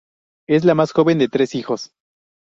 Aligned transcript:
Es 0.49 0.65
la 0.65 0.73
más 0.73 0.93
joven 0.93 1.19
de 1.19 1.27
tres 1.27 1.53
hijos. 1.53 1.91